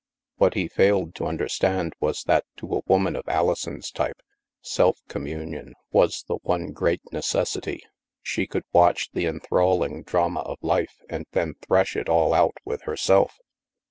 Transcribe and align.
What 0.37 0.55
he 0.55 0.67
failed 0.67 1.13
to 1.13 1.27
understand 1.27 1.93
was 1.99 2.23
that 2.23 2.45
to 2.57 2.75
a 2.77 2.81
woman 2.87 3.15
of 3.15 3.29
Alison's 3.29 3.91
type, 3.91 4.19
self 4.59 4.99
communion 5.07 5.75
was 5.91 6.23
the 6.27 6.37
one 6.37 6.71
great 6.71 7.01
necessity. 7.11 7.83
She 8.23 8.47
could 8.47 8.63
watch 8.73 9.11
the 9.11 9.27
en 9.27 9.41
thralling 9.41 10.01
drama 10.01 10.39
of 10.39 10.57
life 10.63 11.03
and 11.07 11.27
then 11.33 11.53
thresh 11.61 11.95
it 11.95 12.09
all 12.09 12.33
out 12.33 12.57
with 12.65 12.81
herself. 12.89 13.37